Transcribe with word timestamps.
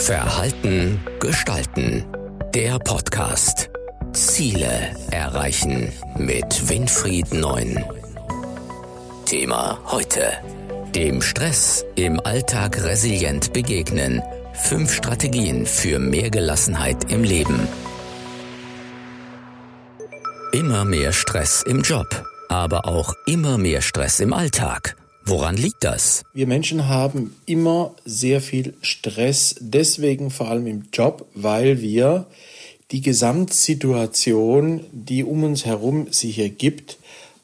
Verhalten 0.00 0.98
gestalten. 1.20 2.06
Der 2.54 2.78
Podcast. 2.78 3.68
Ziele 4.14 4.96
erreichen 5.10 5.92
mit 6.16 6.70
Winfried 6.70 7.34
Neun. 7.34 7.84
Thema 9.26 9.78
heute. 9.86 10.32
Dem 10.94 11.20
Stress 11.20 11.84
im 11.96 12.18
Alltag 12.18 12.82
resilient 12.82 13.52
begegnen. 13.52 14.22
Fünf 14.54 14.94
Strategien 14.94 15.66
für 15.66 15.98
mehr 15.98 16.30
Gelassenheit 16.30 17.12
im 17.12 17.22
Leben. 17.22 17.68
Immer 20.52 20.86
mehr 20.86 21.12
Stress 21.12 21.62
im 21.62 21.82
Job, 21.82 22.24
aber 22.48 22.86
auch 22.86 23.14
immer 23.26 23.58
mehr 23.58 23.82
Stress 23.82 24.18
im 24.20 24.32
Alltag. 24.32 24.96
Woran 25.30 25.56
liegt 25.56 25.84
das? 25.84 26.24
Wir 26.34 26.48
Menschen 26.48 26.88
haben 26.88 27.36
immer 27.46 27.94
sehr 28.04 28.40
viel 28.40 28.74
Stress, 28.82 29.54
deswegen 29.60 30.32
vor 30.32 30.48
allem 30.48 30.66
im 30.66 30.88
Job, 30.92 31.24
weil 31.34 31.80
wir 31.80 32.26
die 32.90 33.00
Gesamtsituation, 33.00 34.80
die 34.90 35.22
um 35.22 35.44
uns 35.44 35.64
herum 35.64 36.12
sich 36.12 36.40
ergibt, 36.40 36.98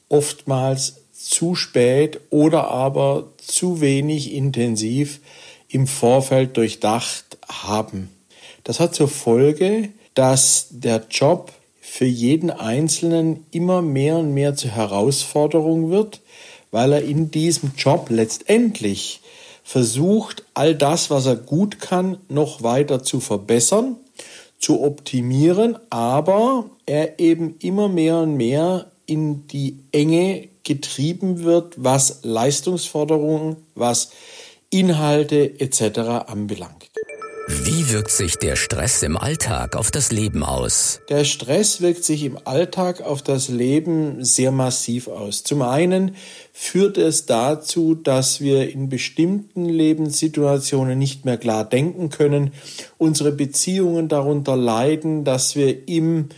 oftmals 0.09 0.95
zu 1.13 1.55
spät 1.55 2.19
oder 2.31 2.67
aber 2.73 3.29
zu 3.39 3.81
wenig 3.81 4.35
intensiv 4.35 5.21
im 5.69 5.87
Vorfeld 5.87 6.57
durchdacht 6.57 7.39
haben. 7.49 8.11
Das 8.65 8.81
hat 8.81 8.97
zur 8.97 9.07
Folge, 9.07 9.91
dass 10.15 10.67
der 10.71 11.07
Job 11.09 11.53
für 11.81 12.05
jeden 12.05 12.51
Einzelnen 12.51 13.47
immer 13.53 13.81
mehr 13.81 14.17
und 14.17 14.35
mehr 14.35 14.57
zur 14.57 14.73
Herausforderung 14.73 15.91
wird, 15.91 16.21
weil 16.77 16.93
er 16.93 17.03
in 17.03 17.31
diesem 17.31 17.73
Job 17.75 18.09
letztendlich 18.11 19.23
versucht, 19.65 20.45
all 20.53 20.75
das, 20.75 21.09
was 21.09 21.25
er 21.25 21.37
gut 21.37 21.81
kann, 21.81 22.19
noch 22.29 22.63
weiter 22.63 23.03
zu 23.03 23.21
verbessern, 23.21 23.97
zu 24.59 24.83
optimieren, 24.83 25.79
aber 25.89 26.67
er 26.85 27.19
eben 27.19 27.55
immer 27.61 27.89
mehr 27.89 28.19
und 28.19 28.37
mehr 28.37 28.91
in 29.07 29.47
die 29.47 29.79
Enge 29.91 30.49
getrieben 30.65 31.45
wird, 31.45 31.73
was 31.79 32.19
Leistungsforderungen, 32.25 33.57
was 33.75 34.11
Inhalte 34.69 35.59
etc. 35.59 36.27
anbelangt. 36.27 36.91
Wie 37.49 37.93
wirkt 37.93 38.11
sich 38.11 38.39
der 38.39 38.57
Stress 38.57 39.05
im 39.05 39.17
Alltag 39.17 39.77
auf 39.77 39.93
das 39.93 40.11
Leben 40.11 40.43
aus? 40.43 41.01
Der 41.09 41.23
Stress 41.23 41.81
wirkt 41.81 42.03
sich 42.03 42.25
im 42.25 42.39
Alltag 42.45 43.03
auf 43.03 43.23
das 43.23 43.49
Leben 43.49 44.25
sehr 44.25 44.51
massiv 44.51 45.07
aus. 45.07 45.45
Zum 45.45 45.63
einen 45.63 46.17
führt 46.53 46.99
es 46.99 47.25
dazu, 47.27 47.95
dass 47.95 48.41
wir 48.41 48.69
in 48.69 48.89
bestimmten 48.89 49.67
Lebenssituationen 49.67 50.99
nicht 50.99 51.25
mehr 51.25 51.37
klar 51.37 51.65
denken 51.65 52.11
können, 52.11 52.51
unsere 52.99 53.31
Beziehungen 53.31 54.09
darunter 54.09 54.57
leiden, 54.57 55.23
dass 55.23 55.55
wir 55.55 55.87
im 55.89 56.31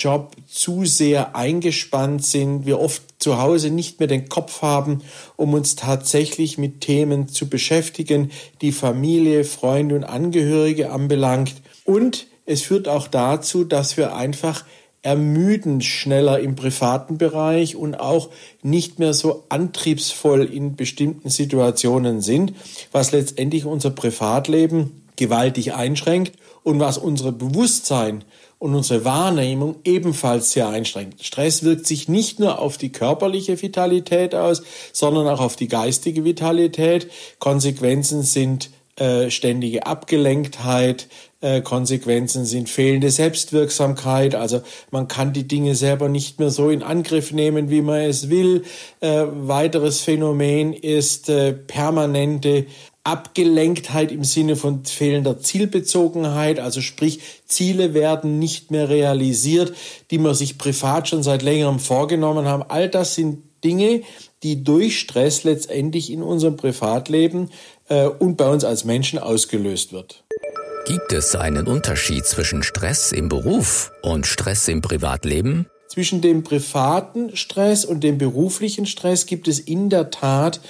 Job 0.00 0.34
zu 0.48 0.86
sehr 0.86 1.36
eingespannt 1.36 2.24
sind, 2.24 2.64
wir 2.66 2.80
oft 2.80 3.02
zu 3.18 3.38
Hause 3.38 3.70
nicht 3.70 4.00
mehr 4.00 4.08
den 4.08 4.28
Kopf 4.28 4.62
haben, 4.62 5.02
um 5.36 5.52
uns 5.52 5.76
tatsächlich 5.76 6.56
mit 6.56 6.80
Themen 6.80 7.28
zu 7.28 7.48
beschäftigen, 7.48 8.30
die 8.62 8.72
Familie, 8.72 9.44
Freunde 9.44 9.94
und 9.94 10.04
Angehörige 10.04 10.90
anbelangt. 10.90 11.54
Und 11.84 12.26
es 12.46 12.62
führt 12.62 12.88
auch 12.88 13.06
dazu, 13.06 13.64
dass 13.64 13.96
wir 13.96 14.16
einfach 14.16 14.64
ermüdend 15.02 15.84
schneller 15.84 16.40
im 16.40 16.56
privaten 16.56 17.18
Bereich 17.18 17.76
und 17.76 17.94
auch 17.94 18.30
nicht 18.62 18.98
mehr 18.98 19.14
so 19.14 19.44
antriebsvoll 19.48 20.44
in 20.44 20.76
bestimmten 20.76 21.30
Situationen 21.30 22.20
sind, 22.20 22.52
was 22.92 23.12
letztendlich 23.12 23.64
unser 23.64 23.90
Privatleben 23.90 25.02
gewaltig 25.16 25.74
einschränkt 25.74 26.32
und 26.62 26.80
was 26.80 26.98
unser 26.98 27.32
Bewusstsein 27.32 28.24
und 28.60 28.74
unsere 28.74 29.06
Wahrnehmung 29.06 29.76
ebenfalls 29.84 30.52
sehr 30.52 30.68
einschränkt. 30.68 31.24
Stress 31.24 31.64
wirkt 31.64 31.86
sich 31.86 32.08
nicht 32.08 32.38
nur 32.38 32.58
auf 32.58 32.76
die 32.76 32.92
körperliche 32.92 33.60
Vitalität 33.60 34.34
aus, 34.34 34.62
sondern 34.92 35.26
auch 35.26 35.40
auf 35.40 35.56
die 35.56 35.66
geistige 35.66 36.24
Vitalität. 36.24 37.10
Konsequenzen 37.38 38.22
sind 38.22 38.70
äh, 38.96 39.30
ständige 39.30 39.86
Abgelenktheit, 39.86 41.08
äh, 41.40 41.62
Konsequenzen 41.62 42.44
sind 42.44 42.68
fehlende 42.68 43.10
Selbstwirksamkeit, 43.10 44.34
also 44.34 44.60
man 44.90 45.08
kann 45.08 45.32
die 45.32 45.48
Dinge 45.48 45.74
selber 45.74 46.10
nicht 46.10 46.38
mehr 46.38 46.50
so 46.50 46.68
in 46.68 46.82
Angriff 46.82 47.32
nehmen, 47.32 47.70
wie 47.70 47.80
man 47.80 48.00
es 48.00 48.28
will. 48.28 48.64
Äh, 49.00 49.24
weiteres 49.26 50.02
Phänomen 50.02 50.74
ist 50.74 51.30
äh, 51.30 51.54
permanente 51.54 52.66
Abgelenktheit 53.02 54.12
im 54.12 54.24
Sinne 54.24 54.56
von 54.56 54.84
fehlender 54.84 55.40
Zielbezogenheit, 55.40 56.60
also 56.60 56.80
sprich 56.80 57.20
Ziele 57.46 57.94
werden 57.94 58.38
nicht 58.38 58.70
mehr 58.70 58.88
realisiert, 58.88 59.72
die 60.10 60.18
man 60.18 60.34
sich 60.34 60.58
privat 60.58 61.08
schon 61.08 61.22
seit 61.22 61.42
längerem 61.42 61.78
vorgenommen 61.78 62.46
haben. 62.46 62.62
All 62.68 62.88
das 62.88 63.14
sind 63.14 63.42
Dinge, 63.64 64.02
die 64.42 64.64
durch 64.64 64.98
Stress 64.98 65.44
letztendlich 65.44 66.10
in 66.10 66.22
unserem 66.22 66.56
Privatleben 66.56 67.50
äh, 67.88 68.06
und 68.06 68.36
bei 68.36 68.48
uns 68.48 68.64
als 68.64 68.84
Menschen 68.84 69.18
ausgelöst 69.18 69.92
wird. 69.92 70.24
Gibt 70.86 71.12
es 71.12 71.34
einen 71.34 71.66
Unterschied 71.66 72.24
zwischen 72.24 72.62
Stress 72.62 73.12
im 73.12 73.28
Beruf 73.28 73.92
und 74.02 74.26
Stress 74.26 74.66
im 74.68 74.80
Privatleben? 74.80 75.66
Zwischen 75.88 76.20
dem 76.20 76.44
privaten 76.44 77.36
Stress 77.36 77.84
und 77.84 78.04
dem 78.04 78.16
beruflichen 78.16 78.86
Stress 78.86 79.26
gibt 79.26 79.48
es 79.48 79.58
in 79.58 79.90
der 79.90 80.10
Tat 80.10 80.60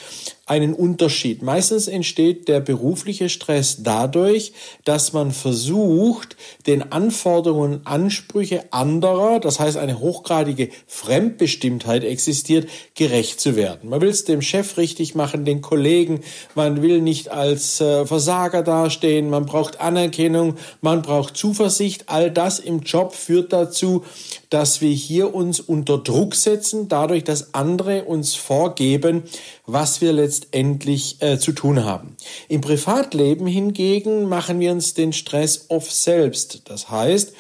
einen 0.51 0.75
Unterschied. 0.75 1.43
Meistens 1.43 1.87
entsteht 1.87 2.49
der 2.49 2.59
berufliche 2.59 3.29
Stress 3.29 3.85
dadurch, 3.85 4.53
dass 4.85 5.13
man 5.13 5.31
versucht, 5.31 6.37
den 6.67 6.91
Anforderungen 6.91 7.75
und 7.75 7.87
Ansprüche 7.87 8.65
anderer, 8.73 9.39
das 9.39 9.61
heißt 9.61 9.77
eine 9.77 10.01
hochgradige 10.01 10.71
Fremdbestimmtheit 10.89 12.03
existiert, 12.03 12.69
gerecht 12.97 13.41
zu 13.41 13.55
werden. 13.55 13.91
Man 13.91 14.01
will 14.01 14.09
es 14.09 14.25
dem 14.25 14.43
Chef 14.43 14.77
richtig 14.77 15.15
machen, 15.15 15.45
den 15.45 15.61
Kollegen, 15.61 16.21
man 16.57 16.83
will 16.83 17.01
nicht 17.01 17.31
als 17.31 17.81
äh, 17.81 18.05
Versager 18.05 18.65
dastehen, 18.65 19.31
man 19.31 19.47
braucht 19.47 19.81
Anerkennung, 19.81 20.57
man 20.81 21.03
braucht 21.03 21.37
Zuversicht. 21.37 22.09
All 22.09 22.29
das 22.29 22.59
im 22.59 22.81
Job 22.81 23.15
führt 23.15 23.53
dazu, 23.53 24.05
dass 24.49 24.81
wir 24.81 24.91
hier 24.91 25.33
uns 25.33 25.61
unter 25.61 25.99
Druck 25.99 26.35
setzen, 26.35 26.89
dadurch, 26.89 27.23
dass 27.23 27.55
andere 27.55 28.03
uns 28.03 28.35
vorgeben, 28.35 29.23
was 29.65 30.01
wir 30.01 30.13
letztendlich 30.13 30.40
äh, 30.53 31.39
zu 31.39 31.53
tun 31.53 31.85
haben. 31.85 32.17
Im 32.49 32.61
Privatleben 32.61 33.47
hingegen 33.47 34.29
machen 34.29 34.61
wir 34.61 34.73
uns 34.73 34.95
den 34.95 35.13
Stress 35.13 35.67
oft 35.69 35.93
selbst. 35.93 36.63
Das 36.67 36.91
heißt, 36.91 37.33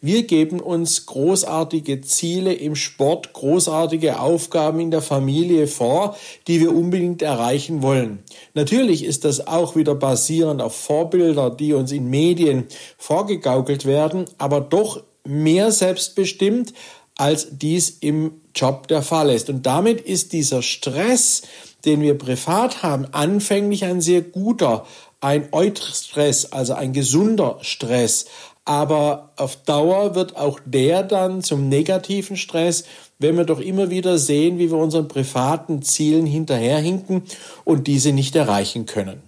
wir 0.00 0.24
geben 0.24 0.60
uns 0.60 1.06
großartige 1.06 2.02
Ziele 2.02 2.52
im 2.52 2.76
Sport, 2.76 3.32
großartige 3.32 4.20
Aufgaben 4.20 4.80
in 4.80 4.90
der 4.90 5.02
Familie 5.02 5.66
vor, 5.66 6.16
die 6.46 6.60
wir 6.60 6.74
unbedingt 6.74 7.22
erreichen 7.22 7.82
wollen. 7.82 8.18
Natürlich 8.52 9.04
ist 9.04 9.24
das 9.24 9.46
auch 9.46 9.76
wieder 9.76 9.94
basierend 9.94 10.60
auf 10.60 10.74
Vorbilder, 10.76 11.50
die 11.50 11.72
uns 11.72 11.90
in 11.90 12.08
Medien 12.10 12.66
vorgegaukelt 12.98 13.86
werden, 13.86 14.26
aber 14.38 14.60
doch 14.60 15.02
mehr 15.26 15.72
selbstbestimmt, 15.72 16.74
als 17.16 17.48
dies 17.52 17.90
im 18.00 18.40
Job 18.54 18.88
der 18.88 19.02
Fall 19.02 19.30
ist. 19.30 19.48
Und 19.48 19.64
damit 19.66 20.00
ist 20.00 20.32
dieser 20.32 20.62
Stress, 20.62 21.42
den 21.84 22.00
wir 22.00 22.16
privat 22.18 22.82
haben, 22.82 23.06
anfänglich 23.12 23.84
ein 23.84 24.00
sehr 24.00 24.22
guter, 24.22 24.86
ein 25.20 25.48
Eustress, 25.52 26.52
also 26.52 26.74
ein 26.74 26.92
gesunder 26.92 27.58
Stress. 27.62 28.26
Aber 28.64 29.32
auf 29.36 29.56
Dauer 29.56 30.14
wird 30.14 30.36
auch 30.36 30.58
der 30.64 31.02
dann 31.02 31.42
zum 31.42 31.68
negativen 31.68 32.36
Stress, 32.36 32.84
wenn 33.18 33.36
wir 33.36 33.44
doch 33.44 33.60
immer 33.60 33.90
wieder 33.90 34.18
sehen, 34.18 34.58
wie 34.58 34.70
wir 34.70 34.78
unseren 34.78 35.08
privaten 35.08 35.82
Zielen 35.82 36.26
hinterherhinken 36.26 37.22
und 37.64 37.86
diese 37.86 38.12
nicht 38.12 38.34
erreichen 38.36 38.86
können. 38.86 39.22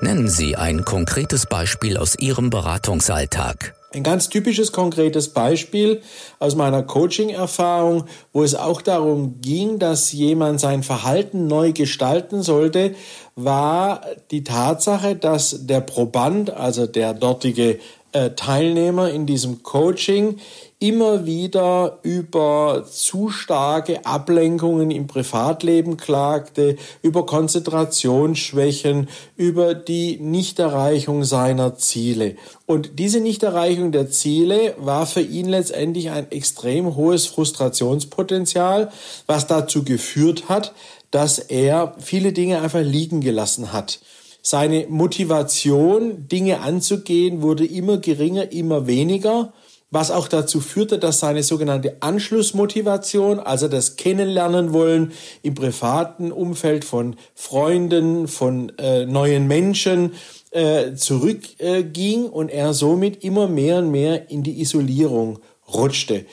Nennen 0.00 0.28
Sie 0.28 0.56
ein 0.56 0.84
konkretes 0.84 1.46
Beispiel 1.46 1.96
aus 1.96 2.16
Ihrem 2.18 2.50
Beratungsalltag. 2.50 3.74
Ein 3.96 4.02
ganz 4.02 4.28
typisches 4.28 4.72
konkretes 4.72 5.30
Beispiel 5.30 6.02
aus 6.38 6.54
meiner 6.54 6.82
Coaching-Erfahrung, 6.82 8.04
wo 8.30 8.42
es 8.42 8.54
auch 8.54 8.82
darum 8.82 9.40
ging, 9.40 9.78
dass 9.78 10.12
jemand 10.12 10.60
sein 10.60 10.82
Verhalten 10.82 11.46
neu 11.46 11.72
gestalten 11.72 12.42
sollte, 12.42 12.94
war 13.36 14.02
die 14.30 14.44
Tatsache, 14.44 15.16
dass 15.16 15.66
der 15.66 15.80
Proband, 15.80 16.50
also 16.50 16.86
der 16.86 17.14
dortige 17.14 17.78
äh, 18.16 18.34
Teilnehmer 18.34 19.10
in 19.10 19.26
diesem 19.26 19.62
Coaching, 19.62 20.38
immer 20.78 21.26
wieder 21.26 21.98
über 22.02 22.86
zu 22.90 23.28
starke 23.28 24.06
Ablenkungen 24.06 24.90
im 24.90 25.06
Privatleben 25.06 25.98
klagte, 25.98 26.76
über 27.02 27.26
Konzentrationsschwächen, 27.26 29.10
über 29.36 29.74
die 29.74 30.16
Nichterreichung 30.18 31.24
seiner 31.24 31.76
Ziele. 31.76 32.36
Und 32.64 32.98
diese 32.98 33.20
Nichterreichung 33.20 33.92
der 33.92 34.10
Ziele 34.10 34.74
war 34.78 35.04
für 35.04 35.20
ihn 35.20 35.48
letztendlich 35.48 36.08
ein 36.08 36.30
extrem 36.30 36.96
hohes 36.96 37.26
Frustrationspotenzial, 37.26 38.90
was 39.26 39.46
dazu 39.46 39.84
geführt 39.84 40.48
hat, 40.48 40.72
dass 41.10 41.38
er 41.38 41.94
viele 41.98 42.32
Dinge 42.32 42.62
einfach 42.62 42.82
liegen 42.82 43.20
gelassen 43.20 43.74
hat 43.74 44.00
Seine 44.48 44.86
Motivation, 44.88 46.28
Dinge 46.28 46.60
anzugehen, 46.60 47.42
wurde 47.42 47.66
immer 47.66 47.98
geringer, 47.98 48.52
immer 48.52 48.86
weniger 48.86 49.52
was 49.90 50.10
auch 50.10 50.28
dazu 50.28 50.60
führte, 50.60 50.98
dass 50.98 51.20
seine 51.20 51.42
sogenannte 51.42 51.96
Anschlussmotivation, 52.00 53.38
also 53.38 53.68
das 53.68 53.96
Kennenlernen 53.96 54.72
wollen 54.72 55.12
im 55.42 55.54
privaten 55.54 56.32
Umfeld 56.32 56.84
von 56.84 57.16
Freunden, 57.34 58.26
von 58.26 58.72
äh, 58.78 59.06
neuen 59.06 59.46
Menschen, 59.46 60.12
äh, 60.50 60.94
zurückging 60.94 62.24
äh, 62.24 62.28
und 62.28 62.50
er 62.50 62.74
somit 62.74 63.22
immer 63.22 63.48
mehr 63.48 63.78
und 63.78 63.90
mehr 63.90 64.30
in 64.30 64.42
die 64.42 64.60
Isolierung 64.60 65.38
rutschte 65.72 66.26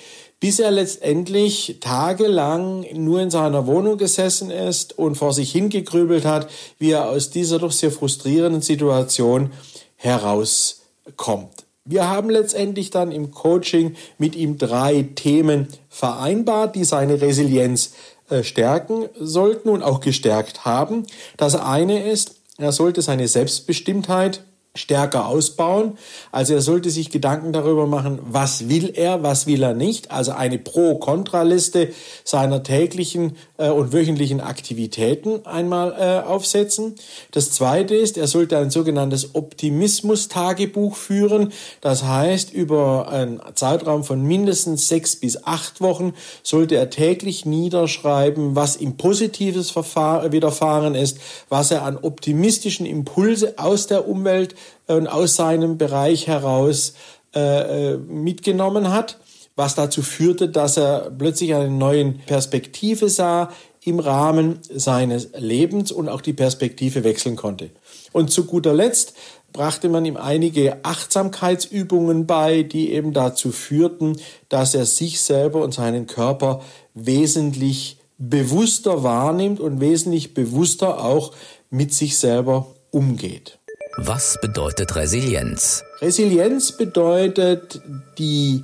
bis 0.44 0.60
er 0.60 0.72
letztendlich 0.72 1.78
tagelang 1.80 2.86
nur 2.96 3.22
in 3.22 3.32
seiner 3.32 3.66
Wohnung 3.66 3.98
gesessen 3.98 4.52
ist 4.52 5.00
und 5.00 5.16
vor 5.16 5.32
sich 5.32 5.54
hingegrübelt 5.54 6.26
hat, 6.26 6.50
wie 6.80 6.92
er 6.92 7.08
aus 7.08 7.30
dieser 7.30 7.60
doch 7.60 7.72
sehr 7.72 7.92
frustrierenden 7.92 8.62
Situation 8.62 9.52
herauskommt. 9.96 11.64
Wir 11.86 12.10
haben 12.10 12.30
letztendlich 12.30 12.90
dann 12.90 13.14
im 13.14 13.32
Coaching 13.32 13.96
mit 14.18 14.36
ihm 14.36 14.58
drei 14.58 15.04
Themen 15.16 15.70
vereinbart, 15.88 16.76
die 16.76 16.84
seine 16.84 17.22
Resilienz 17.22 17.94
äh, 18.30 18.44
stärken 18.44 19.06
sollten 19.18 19.70
und 19.70 19.82
auch 19.82 20.02
gestärkt 20.02 20.66
haben. 20.66 21.08
Das 21.38 21.56
eine 21.56 22.12
ist, 22.12 22.36
er 22.58 22.74
sollte 22.74 23.02
seine 23.02 23.30
Selbstbestimmtheit 23.30 24.44
stärker 24.76 25.28
ausbauen. 25.28 26.00
Also 26.32 26.56
er 26.56 26.62
sollte 26.62 26.90
sich 26.90 27.12
Gedanken 27.12 27.54
darüber 27.54 27.86
machen, 27.86 28.18
was 28.24 28.70
will 28.70 28.92
er, 28.96 29.22
was 29.22 29.46
will 29.46 29.62
er 29.62 29.76
nicht. 29.76 30.10
Also 30.10 30.32
eine 30.32 30.58
Pro-Kontra-Liste 30.58 31.90
seiner 32.24 32.64
täglichen 32.64 33.38
äh, 33.58 33.70
und 33.70 33.94
wöchentlichen 33.94 34.42
Aktivitäten 34.42 35.46
einmal 35.46 35.92
äh, 35.92 36.28
aufsetzen. 36.28 36.96
Das 37.30 37.52
zweite 37.52 37.94
ist, 37.94 38.18
er 38.18 38.26
sollte 38.26 38.58
ein 38.58 38.72
sogenanntes 38.72 39.36
Optimismus-Tagebuch 39.36 40.96
führen. 40.96 41.54
Das 41.82 42.04
heißt, 42.04 42.52
über 42.52 43.10
einen 43.10 43.42
Zeitraum 43.54 44.04
von 44.04 44.24
mindestens 44.24 44.88
sechs 44.88 45.16
bis 45.16 45.44
acht 45.44 45.82
Wochen 45.82 46.16
sollte 46.42 46.78
er 46.78 46.90
täglich 46.90 47.46
niederschreiben, 47.46 48.56
was 48.56 48.78
ihm 48.78 48.98
Positives 48.98 49.76
widerfahren 49.76 50.96
ist, 50.96 51.20
was 51.50 51.70
er 51.70 51.84
an 51.84 51.96
optimistischen 51.98 52.88
Impulse 52.88 53.54
aus 53.58 53.86
der 53.86 54.08
Umwelt 54.08 54.56
und 54.88 55.08
aus 55.08 55.36
seinem 55.36 55.78
Bereich 55.78 56.28
heraus 56.28 56.94
äh, 57.36 57.94
äh, 57.94 57.98
mitgenommen 57.98 58.92
hat, 58.92 59.18
was 59.56 59.76
dazu 59.76 60.02
führte, 60.02 60.50
dass 60.50 60.78
er 60.78 61.12
plötzlich 61.18 61.54
eine 61.54 61.70
neue 61.70 62.12
Perspektive 62.12 63.10
sah 63.10 63.50
im 63.84 64.00
Rahmen 64.00 64.60
seines 64.74 65.30
Lebens 65.38 65.92
und 65.92 66.10
auch 66.10 66.22
die 66.22 66.34
Perspektive 66.34 67.04
wechseln 67.04 67.36
konnte. 67.36 67.72
Und 68.12 68.32
zu 68.32 68.46
guter 68.46 68.74
Letzt 68.74 69.14
brachte 69.52 69.90
man 69.90 70.06
ihm 70.06 70.18
einige 70.18 70.84
Achtsamkeitsübungen 70.84 72.26
bei, 72.26 72.64
die 72.64 72.92
eben 72.92 73.14
dazu 73.14 73.52
führten, 73.52 74.18
dass 74.50 74.74
er 74.74 74.86
sich 74.86 75.22
selber 75.22 75.64
und 75.64 75.74
seinen 75.74 76.08
Körper 76.08 76.62
wesentlich 76.94 77.98
bewusster 78.18 79.04
wahrnimmt 79.04 79.60
und 79.60 79.80
wesentlich 79.80 80.34
bewusster 80.34 81.04
auch 81.04 81.34
mit 81.70 81.94
sich 81.94 82.18
selber 82.18 82.68
umgeht. 82.92 83.60
Was 83.98 84.40
bedeutet 84.42 84.96
Resilienz? 84.96 85.84
Resilienz 86.02 86.72
bedeutet 86.72 87.80
die 88.18 88.64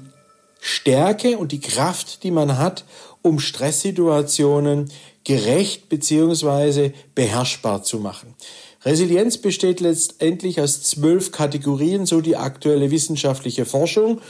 Stärke 0.59 1.37
und 1.37 1.51
die 1.51 1.59
Kraft, 1.59 2.23
die 2.23 2.31
man 2.31 2.57
hat, 2.57 2.83
um 3.21 3.39
Stresssituationen 3.39 4.91
gerecht 5.23 5.87
bzw. 5.87 6.93
beherrschbar 7.13 7.83
zu 7.83 7.99
machen. 7.99 8.33
Resilienz 8.83 9.37
besteht 9.37 9.81
letztendlich 9.81 10.61
aus 10.61 10.81
zwölf 10.81 11.31
Kategorien, 11.31 12.07
so 12.07 12.21
die 12.21 12.35
aktuelle 12.35 12.89
wissenschaftliche 12.89 13.65
Forschung 13.65 14.21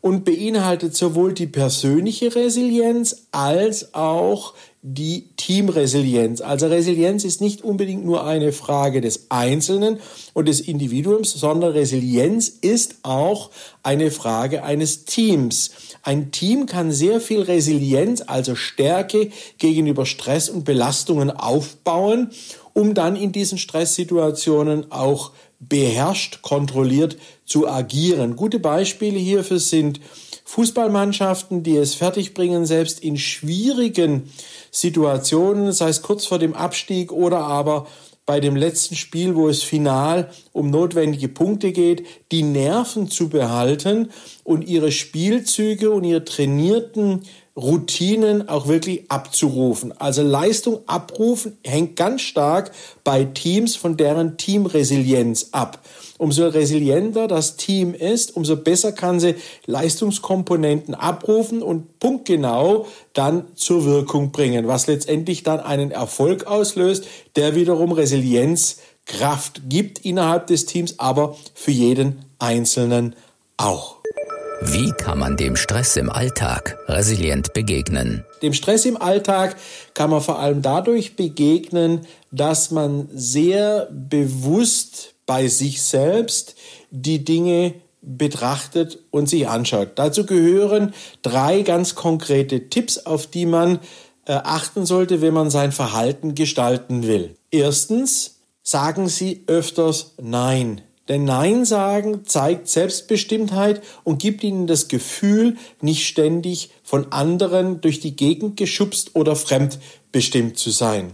und 0.00 0.24
beinhaltet 0.24 0.96
sowohl 0.96 1.34
die 1.34 1.46
persönliche 1.46 2.34
Resilienz 2.34 3.28
als 3.30 3.94
auch 3.94 4.54
die 4.84 5.28
Teamresilienz. 5.36 6.40
Also 6.40 6.66
Resilienz 6.66 7.22
ist 7.22 7.40
nicht 7.40 7.62
unbedingt 7.62 8.04
nur 8.04 8.26
eine 8.26 8.50
Frage 8.50 9.00
des 9.00 9.26
Einzelnen 9.28 10.00
und 10.34 10.48
des 10.48 10.60
Individuums, 10.60 11.32
sondern 11.32 11.70
Resilienz 11.70 12.48
ist 12.48 12.96
auch 13.04 13.50
eine 13.84 14.10
Frage 14.10 14.64
eines 14.64 15.04
Teams. 15.04 15.70
Ein 16.02 16.32
Team 16.32 16.66
kann 16.66 16.90
sehr 16.90 17.20
viel 17.20 17.42
Resilienz, 17.42 18.24
also 18.26 18.56
Stärke 18.56 19.30
gegenüber 19.58 20.04
Stress 20.04 20.48
und 20.48 20.64
Belastungen 20.64 21.30
aufbauen, 21.30 22.32
um 22.72 22.94
dann 22.94 23.14
in 23.14 23.30
diesen 23.30 23.58
Stresssituationen 23.58 24.90
auch 24.90 25.30
beherrscht, 25.60 26.42
kontrolliert 26.42 27.18
zu 27.46 27.68
agieren. 27.68 28.34
Gute 28.34 28.58
Beispiele 28.58 29.18
hierfür 29.18 29.60
sind 29.60 30.00
Fußballmannschaften, 30.44 31.62
die 31.62 31.76
es 31.76 31.94
fertigbringen, 31.94 32.66
selbst 32.66 33.00
in 33.00 33.16
schwierigen 33.16 34.30
Situationen, 34.72 35.70
sei 35.72 35.90
es 35.90 36.02
kurz 36.02 36.26
vor 36.26 36.38
dem 36.38 36.54
Abstieg 36.54 37.12
oder 37.12 37.38
aber 37.38 37.86
bei 38.24 38.40
dem 38.40 38.56
letzten 38.56 38.96
Spiel, 38.96 39.34
wo 39.36 39.48
es 39.48 39.62
final 39.62 40.30
um 40.52 40.70
notwendige 40.70 41.28
Punkte 41.28 41.72
geht, 41.72 42.06
die 42.30 42.42
Nerven 42.42 43.08
zu 43.08 43.28
behalten 43.28 44.10
und 44.44 44.62
ihre 44.62 44.90
Spielzüge 44.90 45.90
und 45.90 46.04
ihre 46.04 46.24
trainierten 46.24 47.22
Routinen 47.56 48.48
auch 48.48 48.66
wirklich 48.66 49.10
abzurufen. 49.10 49.92
Also 49.98 50.22
Leistung 50.22 50.80
abrufen 50.86 51.58
hängt 51.64 51.96
ganz 51.96 52.22
stark 52.22 52.72
bei 53.04 53.24
Teams 53.24 53.76
von 53.76 53.96
deren 53.96 54.38
Teamresilienz 54.38 55.48
ab. 55.52 55.78
Umso 56.16 56.46
resilienter 56.46 57.28
das 57.28 57.56
Team 57.56 57.94
ist, 57.94 58.36
umso 58.36 58.56
besser 58.56 58.92
kann 58.92 59.20
sie 59.20 59.34
Leistungskomponenten 59.66 60.94
abrufen 60.94 61.62
und 61.62 61.98
punktgenau 61.98 62.86
dann 63.12 63.44
zur 63.54 63.84
Wirkung 63.84 64.32
bringen, 64.32 64.66
was 64.66 64.86
letztendlich 64.86 65.42
dann 65.42 65.60
einen 65.60 65.90
Erfolg 65.90 66.46
auslöst, 66.46 67.06
der 67.36 67.54
wiederum 67.54 67.92
Resilienzkraft 67.92 69.62
gibt 69.68 69.98
innerhalb 70.06 70.46
des 70.46 70.64
Teams, 70.64 70.98
aber 70.98 71.36
für 71.54 71.72
jeden 71.72 72.24
Einzelnen 72.38 73.14
auch. 73.56 74.01
Wie 74.64 74.92
kann 74.92 75.18
man 75.18 75.36
dem 75.36 75.56
Stress 75.56 75.96
im 75.96 76.08
Alltag 76.08 76.78
resilient 76.86 77.52
begegnen? 77.52 78.24
Dem 78.42 78.52
Stress 78.52 78.84
im 78.84 78.96
Alltag 78.96 79.56
kann 79.92 80.08
man 80.10 80.20
vor 80.20 80.38
allem 80.38 80.62
dadurch 80.62 81.16
begegnen, 81.16 82.06
dass 82.30 82.70
man 82.70 83.08
sehr 83.12 83.88
bewusst 83.90 85.14
bei 85.26 85.48
sich 85.48 85.82
selbst 85.82 86.54
die 86.90 87.24
Dinge 87.24 87.74
betrachtet 88.02 89.00
und 89.10 89.28
sich 89.28 89.48
anschaut. 89.48 89.92
Dazu 89.96 90.26
gehören 90.26 90.94
drei 91.22 91.62
ganz 91.62 91.96
konkrete 91.96 92.68
Tipps, 92.68 92.98
auf 92.98 93.26
die 93.26 93.46
man 93.46 93.80
äh, 94.26 94.34
achten 94.34 94.86
sollte, 94.86 95.20
wenn 95.20 95.34
man 95.34 95.50
sein 95.50 95.72
Verhalten 95.72 96.36
gestalten 96.36 97.06
will. 97.06 97.36
Erstens, 97.50 98.38
sagen 98.62 99.08
Sie 99.08 99.42
öfters 99.48 100.14
Nein. 100.20 100.82
Denn 101.08 101.24
Nein 101.24 101.64
sagen 101.64 102.24
zeigt 102.24 102.68
Selbstbestimmtheit 102.68 103.82
und 104.04 104.20
gibt 104.20 104.44
ihnen 104.44 104.66
das 104.66 104.88
Gefühl, 104.88 105.56
nicht 105.80 106.06
ständig 106.06 106.70
von 106.84 107.10
anderen 107.10 107.80
durch 107.80 108.00
die 108.00 108.14
Gegend 108.14 108.56
geschubst 108.56 109.16
oder 109.16 109.34
fremdbestimmt 109.34 110.58
zu 110.58 110.70
sein. 110.70 111.12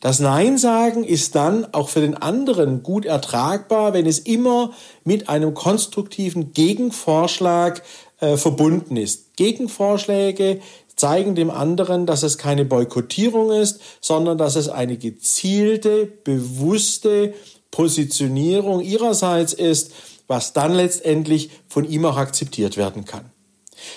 Das 0.00 0.20
Nein 0.20 0.58
sagen 0.58 1.04
ist 1.04 1.34
dann 1.34 1.66
auch 1.72 1.88
für 1.88 2.00
den 2.00 2.14
anderen 2.14 2.82
gut 2.82 3.06
ertragbar, 3.06 3.92
wenn 3.92 4.06
es 4.06 4.18
immer 4.18 4.72
mit 5.04 5.28
einem 5.28 5.54
konstruktiven 5.54 6.52
Gegenvorschlag 6.52 7.82
äh, 8.20 8.36
verbunden 8.36 8.96
ist. 8.96 9.36
Gegenvorschläge 9.36 10.60
zeigen 10.96 11.34
dem 11.34 11.50
anderen, 11.50 12.06
dass 12.06 12.22
es 12.22 12.38
keine 12.38 12.64
Boykottierung 12.64 13.52
ist, 13.52 13.80
sondern 14.00 14.38
dass 14.38 14.56
es 14.56 14.68
eine 14.68 14.96
gezielte, 14.96 16.06
bewusste 16.06 17.34
Positionierung 17.76 18.80
ihrerseits 18.80 19.52
ist, 19.52 19.92
was 20.28 20.54
dann 20.54 20.72
letztendlich 20.72 21.50
von 21.68 21.84
ihm 21.84 22.06
auch 22.06 22.16
akzeptiert 22.16 22.78
werden 22.78 23.04
kann. 23.04 23.30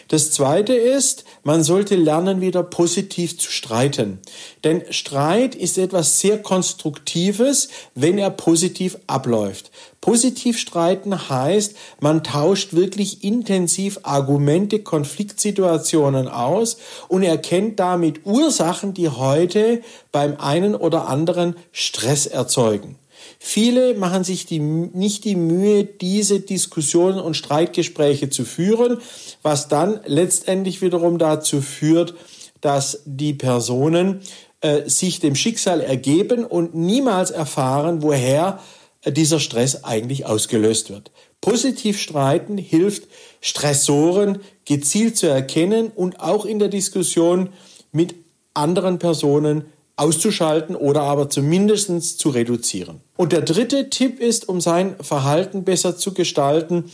Das 0.10 0.32
zweite 0.32 0.74
ist, 0.74 1.24
man 1.44 1.64
sollte 1.64 1.96
lernen, 1.96 2.42
wieder 2.42 2.62
positiv 2.62 3.40
zu 3.40 3.50
streiten. 3.50 4.20
Denn 4.66 4.84
Streit 4.90 5.56
ist 5.56 5.78
etwas 5.78 6.20
sehr 6.20 6.42
Konstruktives, 6.42 7.70
wenn 7.96 8.18
er 8.18 8.32
positiv 8.32 8.98
abläuft. 9.08 9.72
Positiv 10.02 10.58
streiten 10.58 11.30
heißt, 11.30 11.74
man 12.02 12.22
tauscht 12.22 12.74
wirklich 12.74 13.24
intensiv 13.24 14.02
Argumente, 14.04 14.80
Konfliktsituationen 14.80 16.28
aus 16.28 16.76
und 17.08 17.24
erkennt 17.24 17.80
damit 17.80 18.26
Ursachen, 18.26 18.94
die 18.94 19.08
heute 19.08 19.82
beim 20.12 20.36
einen 20.38 20.76
oder 20.76 21.08
anderen 21.08 21.56
Stress 21.72 22.26
erzeugen. 22.26 22.98
Viele 23.40 23.94
machen 23.96 24.24
sich 24.24 24.46
die, 24.46 24.60
nicht 24.60 25.24
die 25.24 25.36
Mühe, 25.36 25.84
diese 25.84 26.40
Diskussionen 26.40 27.20
und 27.20 27.36
Streitgespräche 27.36 28.30
zu 28.30 28.46
führen, 28.46 29.00
was 29.42 29.68
dann 29.68 30.00
letztendlich 30.06 30.82
wiederum 30.82 31.18
dazu 31.18 31.62
führt, 31.62 32.16
dass 32.62 33.02
die 33.06 33.34
Personen 33.34 34.22
äh, 34.62 34.90
sich 34.90 35.20
dem 35.20 35.36
Schicksal 35.36 35.82
ergeben 35.82 36.46
und 36.46 36.76
niemals 36.76 37.32
erfahren, 37.32 38.02
woher 38.02 38.60
dieser 39.06 39.40
Stress 39.40 39.84
eigentlich 39.84 40.26
ausgelöst 40.26 40.90
wird. 40.90 41.12
Positiv 41.42 42.00
streiten 42.00 42.58
hilft, 42.58 43.08
Stressoren 43.40 44.40
gezielt 44.66 45.18
zu 45.18 45.28
erkennen 45.28 45.88
und 45.88 46.20
auch 46.20 46.46
in 46.46 46.60
der 46.60 46.68
Diskussion 46.68 47.50
mit 47.92 48.16
anderen 48.54 49.00
Personen 49.00 49.66
auszuschalten 50.00 50.76
oder 50.76 51.02
aber 51.02 51.30
zumindest 51.30 52.20
zu 52.20 52.30
reduzieren. 52.30 53.02
Und 53.18 53.32
der 53.32 53.42
dritte 53.42 53.90
Tipp 53.90 54.20
ist, 54.20 54.48
um 54.48 54.62
sein 54.62 54.96
Verhalten 55.02 55.64
besser 55.64 55.98
zu 55.98 56.14
gestalten, 56.14 56.86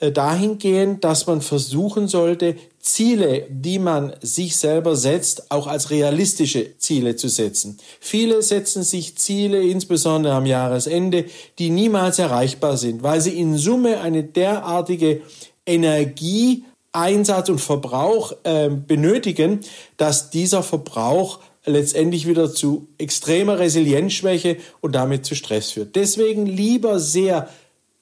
äh, 0.00 0.12
dahingehend, 0.12 1.04
dass 1.04 1.26
man 1.26 1.42
versuchen 1.42 2.08
sollte, 2.08 2.56
Ziele, 2.78 3.46
die 3.50 3.78
man 3.78 4.14
sich 4.22 4.56
selber 4.56 4.96
setzt, 4.96 5.50
auch 5.50 5.66
als 5.66 5.90
realistische 5.90 6.78
Ziele 6.78 7.16
zu 7.16 7.28
setzen. 7.28 7.78
Viele 8.00 8.40
setzen 8.40 8.82
sich 8.82 9.16
Ziele, 9.18 9.62
insbesondere 9.62 10.32
am 10.32 10.46
Jahresende, 10.46 11.26
die 11.58 11.68
niemals 11.68 12.18
erreichbar 12.18 12.78
sind, 12.78 13.02
weil 13.02 13.20
sie 13.20 13.38
in 13.38 13.58
Summe 13.58 14.00
eine 14.00 14.24
derartige 14.24 15.20
Energie, 15.66 16.64
Einsatz 16.92 17.50
und 17.50 17.60
Verbrauch 17.60 18.32
äh, 18.42 18.70
benötigen, 18.70 19.60
dass 19.98 20.30
dieser 20.30 20.62
Verbrauch 20.62 21.40
letztendlich 21.64 22.26
wieder 22.26 22.52
zu 22.52 22.88
extremer 22.98 23.58
Resilienzschwäche 23.58 24.56
und 24.80 24.94
damit 24.94 25.26
zu 25.26 25.34
Stress 25.34 25.72
führt. 25.72 25.94
Deswegen 25.96 26.46
lieber 26.46 26.98
sehr 26.98 27.48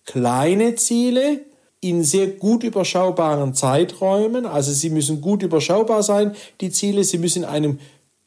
kleine 0.04 0.76
Ziele, 0.76 1.40
in 1.80 2.02
sehr 2.02 2.26
gut 2.26 2.64
überschaubaren 2.64 3.54
Zeiträumen. 3.54 4.46
Also 4.46 4.72
sie 4.72 4.90
müssen 4.90 5.20
gut 5.20 5.42
überschaubar 5.42 6.02
sein, 6.02 6.34
die 6.60 6.70
Ziele. 6.70 7.04
Sie 7.04 7.18
müssen 7.18 7.44
in 7.44 7.48
einem 7.48 7.78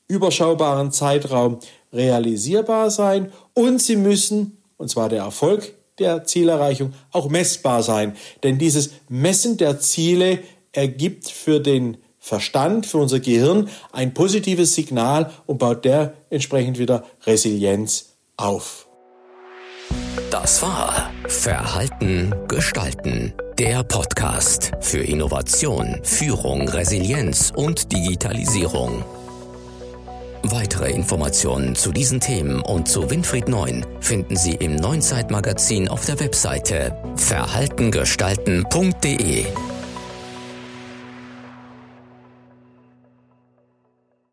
überschaubaren 0.07 0.91
Zeitraum 0.91 1.59
realisierbar 1.93 2.91
sein 2.91 3.31
und 3.53 3.81
sie 3.81 3.95
müssen, 3.95 4.57
und 4.77 4.89
zwar 4.89 5.09
der 5.09 5.23
Erfolg 5.23 5.73
der 6.00 6.23
Zielerreichung, 6.23 6.93
auch 7.11 7.29
messbar 7.29 7.83
sein. 7.83 8.15
Denn 8.43 8.57
dieses 8.57 8.91
Messen 9.09 9.57
der 9.57 9.79
Ziele 9.79 10.39
ergibt 10.71 11.29
für 11.29 11.59
den 11.59 11.97
Verstand, 12.23 12.85
für 12.85 12.99
unser 12.99 13.19
Gehirn 13.19 13.67
ein 13.91 14.13
positives 14.13 14.75
Signal 14.75 15.31
und 15.47 15.57
baut 15.57 15.83
der 15.83 16.13
entsprechend 16.29 16.77
wieder 16.77 17.03
Resilienz 17.25 18.13
auf. 18.37 18.87
Das 20.29 20.61
war 20.61 21.09
Verhalten 21.27 22.31
gestalten. 22.47 23.33
Der 23.57 23.83
Podcast 23.83 24.71
für 24.81 24.99
Innovation, 24.99 25.99
Führung, 26.03 26.69
Resilienz 26.69 27.51
und 27.55 27.91
Digitalisierung. 27.91 29.03
Weitere 30.43 30.91
Informationen 30.91 31.73
zu 31.75 31.91
diesen 31.91 32.19
Themen 32.19 32.61
und 32.61 32.87
zu 32.87 33.09
Winfried 33.09 33.47
Neun 33.47 33.83
finden 33.99 34.37
Sie 34.37 34.53
im 34.53 34.75
Neunzeitmagazin 34.75 35.89
auf 35.89 36.05
der 36.05 36.19
Webseite 36.19 36.95
verhaltengestalten.de. 37.15 39.45